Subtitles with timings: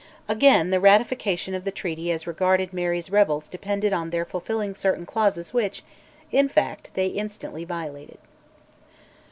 [0.27, 5.05] Again, the ratification of the Treaty as regarded Mary's rebels depended on their fulfilling certain
[5.05, 5.83] clauses which,
[6.31, 8.17] in fact, they instantly violated.